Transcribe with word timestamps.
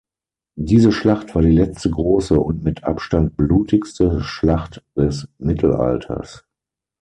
Diese 0.57 0.91
Schlacht 0.91 1.35
war 1.35 1.43
die 1.43 1.51
letzte 1.51 1.91
große 1.91 2.39
und 2.39 2.63
mit 2.63 2.85
Abstand 2.85 3.37
blutigste 3.37 4.19
Schlacht 4.23 4.83
des 4.95 5.27
Mittelalters. 5.37 6.43